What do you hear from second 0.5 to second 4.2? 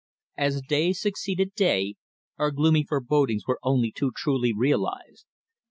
day succeeded day our gloomy forebodings were only too